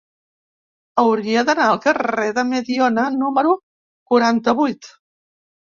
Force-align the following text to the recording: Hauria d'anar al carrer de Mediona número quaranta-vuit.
Hauria 1.03 1.43
d'anar 1.49 1.67
al 1.73 1.81
carrer 1.85 2.27
de 2.39 2.47
Mediona 2.55 3.05
número 3.21 3.55
quaranta-vuit. 4.13 4.93